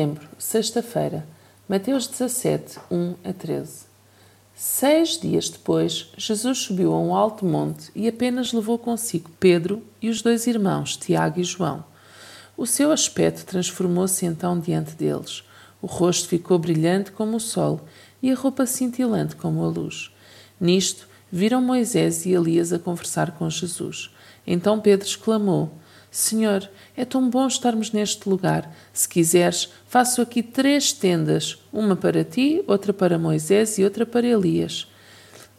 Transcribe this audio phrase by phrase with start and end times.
[0.00, 1.26] setembro, sexta-feira,
[1.68, 3.84] Mateus 17, 1 a 13.
[4.54, 10.08] Seis dias depois, Jesus subiu a um alto monte e apenas levou consigo Pedro e
[10.08, 11.84] os dois irmãos, Tiago e João.
[12.56, 15.44] O seu aspecto transformou-se então diante deles.
[15.82, 17.82] O rosto ficou brilhante como o sol
[18.22, 20.10] e a roupa cintilante como a luz.
[20.58, 24.10] Nisto, viram Moisés e Elias a conversar com Jesus.
[24.46, 25.70] Então Pedro exclamou:
[26.10, 28.74] Senhor, é tão bom estarmos neste lugar.
[28.92, 34.26] Se quiseres, faço aqui três tendas: uma para ti, outra para Moisés e outra para
[34.26, 34.88] Elias.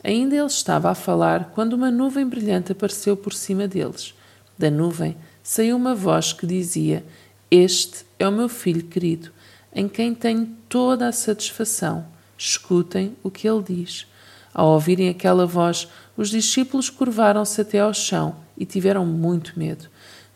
[0.04, 4.14] Ainda ele estava a falar quando uma nuvem brilhante apareceu por cima deles.
[4.58, 7.06] Da nuvem saiu uma voz que dizia:
[7.50, 9.31] Este é o meu filho querido,
[9.73, 12.06] em quem tenho toda a satisfação.
[12.38, 14.08] Escutem o que ele diz.
[14.54, 15.88] Ao ouvirem aquela voz,
[16.18, 19.88] os discípulos curvaram-se até ao chão e tiveram muito medo.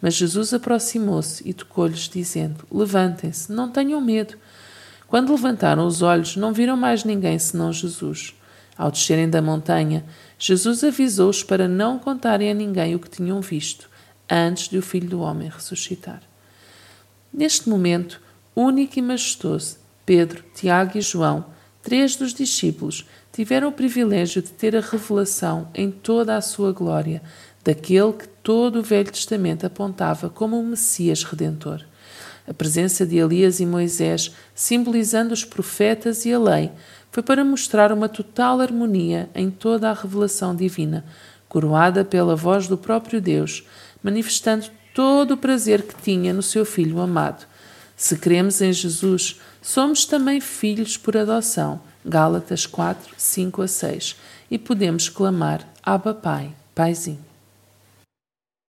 [0.06, 4.38] Mas Jesus aproximou-se e tocou-lhes, dizendo: Levantem-se, não tenham medo.
[5.08, 8.36] Quando levantaram os olhos, não viram mais ninguém senão Jesus.
[8.78, 10.06] Ao descerem da montanha,
[10.38, 13.90] Jesus avisou-os para não contarem a ninguém o que tinham visto,
[14.30, 16.22] antes de o Filho do Homem ressuscitar.
[17.34, 18.22] Neste momento,
[18.56, 21.48] único e majestoso, Pedro, Tiago e João,
[21.82, 27.24] três dos discípulos, tiveram o privilégio de ter a revelação em toda a sua glória
[27.64, 31.82] daquele que todo o Velho Testamento apontava como o Messias Redentor.
[32.48, 36.72] A presença de Elias e Moisés, simbolizando os profetas e a lei,
[37.12, 41.04] foi para mostrar uma total harmonia em toda a revelação divina,
[41.50, 43.64] coroada pela voz do próprio Deus,
[44.04, 47.48] manifestando todo o prazer que tinha no seu Filho amado.
[47.98, 51.82] Se cremos em Jesus, somos também filhos por adoção.
[52.06, 54.16] Gálatas 4, 5 a 6.
[54.52, 57.35] E podemos clamar: Abba Pai, Paizinho.